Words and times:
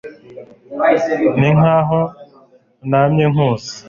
ninkaho 1.39 1.99
namye 2.89 3.25
nkuzi 3.31 3.71